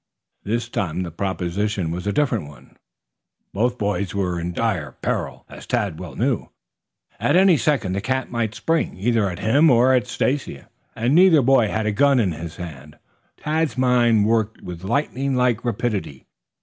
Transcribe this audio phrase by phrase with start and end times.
[0.43, 2.75] This time the proposition was a different one.
[3.53, 6.49] Both boys were in dire peril, as Tad well knew.
[7.19, 10.63] At any second the cat might spring, either at him or at Stacy.
[10.95, 12.95] And neither boy had a gun in his hands.
[13.37, 16.25] Tad's mind worked with lightning like rapidity.